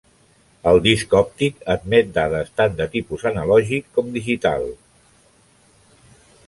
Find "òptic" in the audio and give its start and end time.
1.19-1.59